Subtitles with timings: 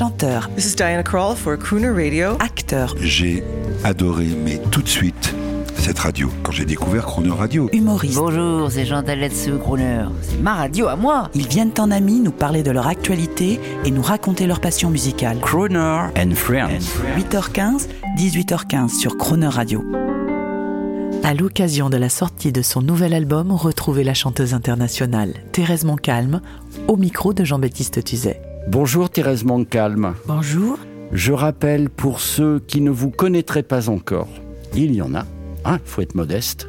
[0.00, 2.30] chanteur, This is Diana Krall for Crooner Radio.
[2.40, 3.44] acteur, J'ai
[3.84, 5.34] adoré, mais tout de suite,
[5.76, 6.30] cette radio.
[6.42, 8.14] Quand j'ai découvert Chrono Radio, humoriste.
[8.14, 10.06] Bonjour, c'est Jean Taletsu Crooner.
[10.22, 11.28] C'est ma radio à moi.
[11.34, 15.38] Ils viennent en amis nous parler de leur actualité et nous raconter leur passion musicale.
[15.40, 16.96] Croner and Friends.
[17.18, 19.84] 8h15, 18h15 sur Croner Radio.
[21.24, 26.40] À l'occasion de la sortie de son nouvel album, retrouvez la chanteuse internationale Thérèse Moncalme
[26.88, 28.40] au micro de Jean-Baptiste Tuzet.
[28.68, 30.14] Bonjour Thérèse Moncalme.
[30.26, 30.78] Bonjour.
[31.12, 34.28] Je rappelle pour ceux qui ne vous connaîtraient pas encore,
[34.74, 35.24] il y en a,
[35.66, 36.68] il faut être modeste,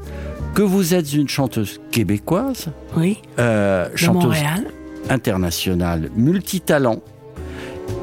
[0.55, 4.65] que vous êtes une chanteuse québécoise, Oui, euh, de chanteuse Montréal.
[5.09, 7.01] internationale, multitalent,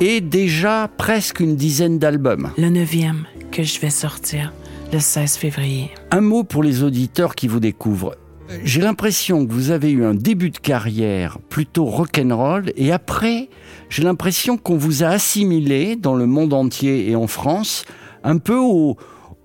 [0.00, 2.50] et déjà presque une dizaine d'albums.
[2.56, 4.52] Le neuvième que je vais sortir
[4.92, 5.90] le 16 février.
[6.12, 8.14] Un mot pour les auditeurs qui vous découvrent.
[8.64, 13.48] J'ai l'impression que vous avez eu un début de carrière plutôt rock'n'roll et après,
[13.90, 17.84] j'ai l'impression qu'on vous a assimilé dans le monde entier et en France
[18.24, 18.96] un peu au,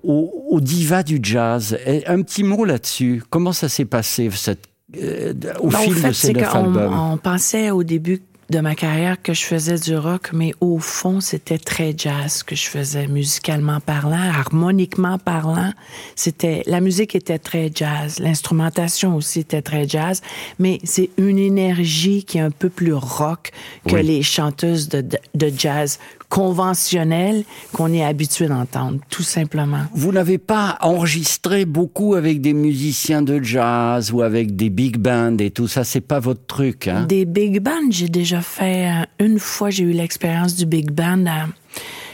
[0.03, 1.77] au, au diva du jazz.
[1.85, 3.23] Et un petit mot là-dessus.
[3.29, 4.67] Comment ça s'est passé cette,
[5.01, 8.59] euh, au Ben, fil au fait, de ces neuf albums on pensait au début de
[8.59, 12.67] ma carrière que je faisais du rock, mais au fond, c'était très jazz que je
[12.67, 15.71] faisais, musicalement parlant, harmoniquement parlant.
[16.15, 20.21] C'était la musique était très jazz, l'instrumentation aussi était très jazz,
[20.59, 23.51] mais c'est une énergie qui est un peu plus rock
[23.87, 24.03] que Oui.
[24.03, 29.83] les chanteuses de, de, de jazz conventionnelles qu'on est habitué d'entendre, tout simplement.
[29.93, 35.37] Vous n'avez pas enregistré beaucoup avec des musiciens de jazz ou avec des big bands
[35.37, 37.05] et tout ça, c'est pas votre truc, hein?
[37.07, 41.25] Des big bands, j'ai déjà fait euh, une fois, j'ai eu l'expérience du big band.
[41.27, 41.47] à-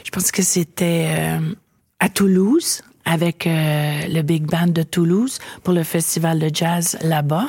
[0.04, 1.40] je pense que c'était euh,
[2.00, 7.48] à Toulouse avec euh, le big band de Toulouse pour le festival de jazz là-bas.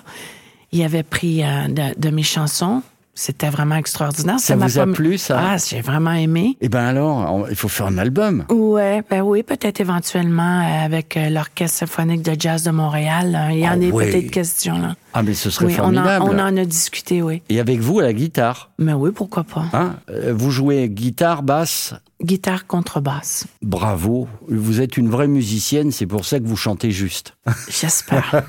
[0.73, 2.83] Il avait pris de mes chansons.
[3.23, 4.41] C'était vraiment extraordinaire.
[4.41, 5.39] Ça m'a vous a pas- plu, ça?
[5.39, 6.57] Ah, j'ai vraiment aimé.
[6.63, 8.47] Eh ben alors, on- il faut faire un album.
[8.49, 13.31] Ouais, ben oui, peut-être éventuellement euh, avec euh, l'Orchestre symphonique de jazz de Montréal.
[13.33, 13.53] là.
[13.53, 14.11] Il y en Ah est ouais.
[14.11, 14.95] peut-être question, là.
[15.13, 16.25] Ah mais ce serait Oui, on en, formidable.
[16.31, 17.43] on en a discuté, oui.
[17.51, 19.67] Et avec vous à la guitare, Mais oui, pourquoi pas.
[19.75, 19.97] hein?
[20.09, 21.93] Euh, Vous jouez guitare, basse?
[22.23, 23.45] Guitare contrebasse.
[23.61, 27.35] Bravo, vous êtes une vraie musicienne, c'est pour ça que vous chantez juste.
[27.69, 28.45] J'espère.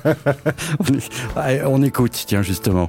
[1.66, 2.88] on, écoute, tiens justement.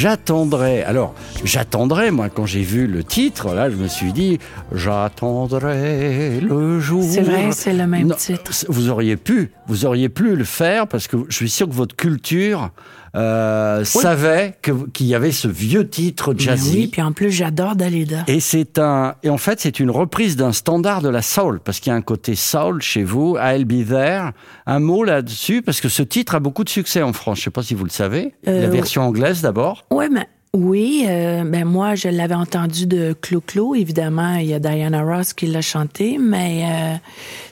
[0.00, 0.82] J'attendrai.
[0.82, 1.14] Alors,
[1.44, 4.38] j'attendrai, moi, quand j'ai vu le titre, là, je me suis dit,
[4.72, 7.04] j'attendrai le jour.
[7.08, 8.52] C'est vrai, c'est le même Non, titre.
[8.68, 11.96] Vous auriez pu, vous auriez pu le faire parce que je suis sûr que votre
[11.96, 12.70] culture
[13.16, 14.56] euh, savait
[14.92, 16.76] qu'il y avait ce vieux titre jazzy.
[16.76, 18.24] oui, puis en plus, j'adore Dalida.
[18.28, 21.80] Et c'est un, et en fait, c'est une reprise d'un standard de la soul, parce
[21.80, 24.30] qu'il y a un côté soul chez vous, I'll Be There.
[24.66, 27.38] Un mot là-dessus, parce que ce titre a beaucoup de succès en France.
[27.38, 28.34] Je sais pas si vous le savez.
[28.46, 29.84] Euh, la version anglaise d'abord.
[29.90, 34.34] Ouais, mais oui, euh, ben moi, je l'avais entendu de Clo-Clo, évidemment.
[34.34, 36.96] Il y a Diana Ross qui l'a chanté, mais euh,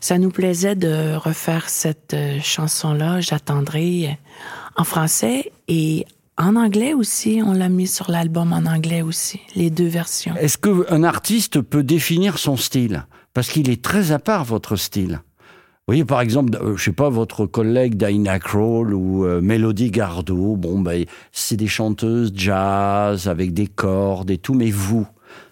[0.01, 4.13] ça nous plaisait de refaire cette euh, chanson-là, J'attendrai, euh,
[4.75, 6.07] en français et
[6.37, 7.41] en anglais aussi.
[7.45, 10.35] On l'a mis sur l'album en anglais aussi, les deux versions.
[10.35, 13.07] Est-ce qu'un artiste peut définir son style?
[13.33, 15.21] Parce qu'il est très à part, votre style.
[15.89, 20.55] Voyez, par exemple, euh, je sais pas, votre collègue Dinah Kroll ou euh, Mélodie Gardot,
[20.55, 25.07] bon, ben, c'est des chanteuses jazz avec des cordes et tout, mais vous,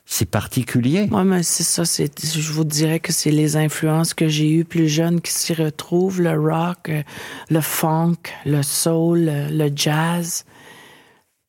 [0.04, 1.08] c'est particulier.
[1.08, 1.84] Moi, mais c'est ça.
[1.84, 5.52] C'est, je vous dirais que c'est les influences que j'ai eues plus jeunes qui s'y
[5.52, 7.03] retrouvent le rock, euh,
[7.50, 10.44] le funk, le soul, euh, le jazz.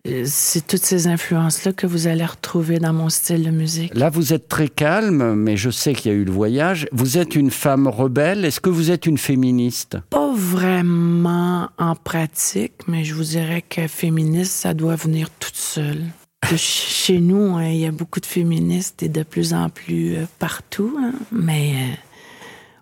[0.07, 3.93] Euh, C'est toutes ces influences-là que vous allez retrouver dans mon style de musique.
[3.95, 6.87] Là, vous êtes très calme, mais je sais qu'il y a eu le voyage.
[6.91, 8.45] Vous êtes une femme rebelle.
[8.45, 9.97] Est-ce que vous êtes une féministe?
[10.09, 16.03] Pas vraiment en pratique, mais je vous dirais que féministe, ça doit venir toute seule.
[16.51, 20.15] De Chez nous, hein, il y a beaucoup de féministes et de plus en plus
[20.15, 21.93] euh, partout, hein, mais euh,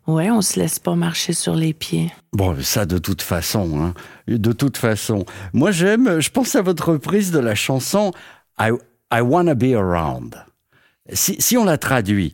[0.07, 2.11] ouais, on se laisse pas marcher sur les pieds.
[2.33, 3.93] Bon, ça de toute façon, hein.
[4.27, 5.25] de toute façon.
[5.53, 8.11] Moi, j'aime, je pense à votre reprise de la chanson
[8.59, 8.71] I,
[9.11, 10.35] I Wanna Be Around.
[11.13, 12.33] Si, si on la traduit,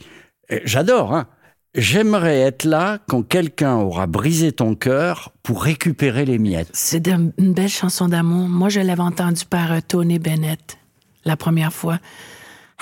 [0.52, 1.28] euh, j'adore, hein.
[1.74, 6.70] J'aimerais être là quand quelqu'un aura brisé ton cœur pour récupérer les miettes.
[6.74, 8.50] C'est une belle chanson d'amour.
[8.50, 10.78] Moi, je l'avais entendue par euh, Tony Bennett
[11.24, 12.00] la première fois.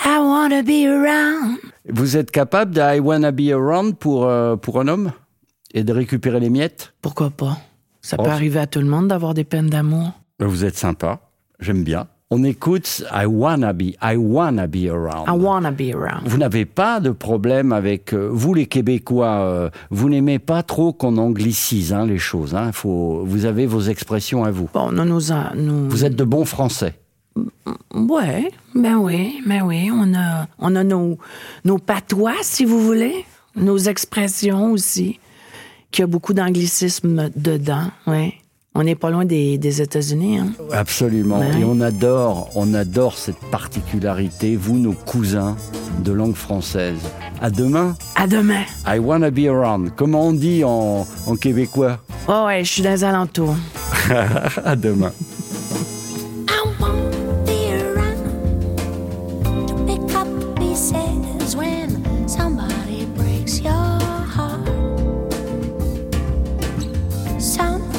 [0.06, 1.58] I wanna be around.
[1.90, 5.12] Vous êtes capable de I Wanna Be Around pour, euh, pour un homme
[5.74, 6.94] Et de récupérer les miettes?
[7.02, 7.58] Pourquoi pas?
[8.02, 8.24] Ça Oh.
[8.24, 10.12] peut arriver à tout le monde d'avoir des peines d'amour.
[10.40, 11.20] Vous êtes sympa,
[11.60, 12.08] j'aime bien.
[12.32, 15.28] On écoute I wanna be, I wanna be around.
[15.28, 16.28] I wanna be around.
[16.28, 19.40] Vous n'avez pas de problème avec euh, vous les Québécois.
[19.42, 22.54] euh, vous n'aimez pas trop qu'on anglicise hein, les choses.
[22.54, 24.70] Hein, faut, vous avez vos expressions à vous.
[24.72, 25.90] Bon, nous, nous...
[25.90, 26.99] Vous êtes de bons Français.
[27.94, 29.90] Ouais, ben oui, ben oui.
[29.94, 31.18] On a, on a nos,
[31.66, 33.26] nos patois, si vous voulez,
[33.56, 35.20] nos expressions aussi,
[35.92, 38.34] qu'il y a beaucoup d'anglicisme dedans, ouais.
[38.76, 40.54] On n'est pas loin des, des États-Unis, hein.
[40.72, 41.40] Absolument.
[41.40, 41.60] Ouais.
[41.62, 44.56] Et on adore, on adore cette particularité.
[44.56, 45.58] Vous, nos cousins
[46.04, 47.00] de langue française.
[47.42, 47.96] À demain.
[48.16, 48.62] À demain.
[48.86, 49.90] I wanna be around.
[49.96, 52.00] Comment on dit en, en québécois?
[52.28, 53.56] Oh ouais, je suis dans les alentours.
[54.64, 55.12] À demain.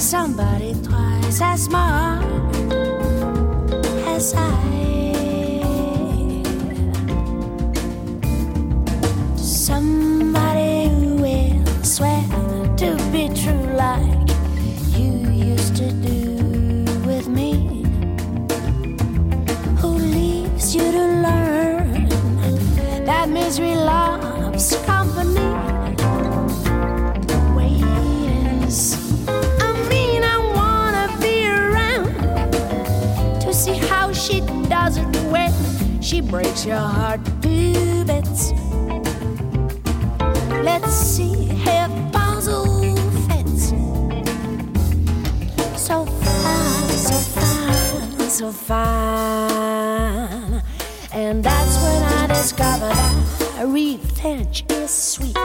[0.01, 2.25] Somebody twice as smart
[4.09, 4.57] as I.
[9.37, 12.23] Somebody who will swear
[12.79, 14.31] to be true like
[14.97, 17.85] you used to do with me
[19.81, 22.09] who leaves you to learn
[23.05, 24.10] that misery loves
[36.11, 38.51] she breaks your heart to bits.
[40.65, 42.97] Let's see if puzzle
[43.29, 43.69] fits.
[45.81, 49.83] So fine, so fine, so fine.
[51.13, 55.37] And that's when I discovered that revenge is sweet.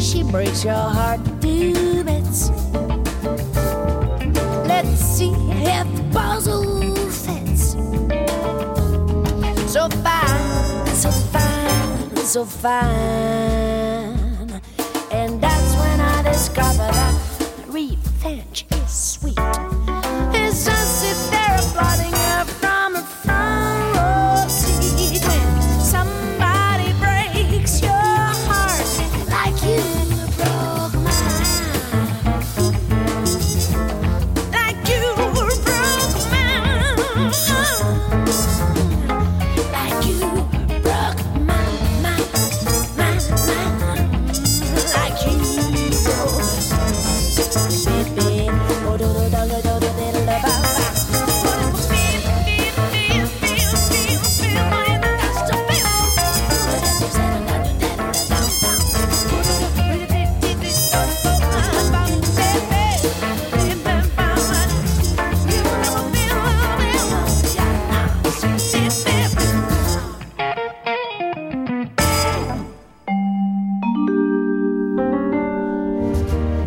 [0.00, 2.50] She breaks your heart to bits.
[4.66, 7.72] Let's see if the puzzle fits.
[9.70, 13.89] So fine, so fine, so fine.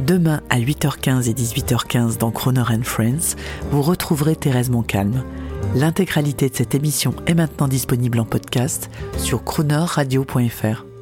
[0.05, 3.37] Demain à 8h15 et 18h15 dans Croner and Friends,
[3.71, 5.23] vous retrouverez Thérèse Montcalm.
[5.75, 10.92] L'intégralité de cette émission est maintenant disponible en podcast sur cronerradio.fr.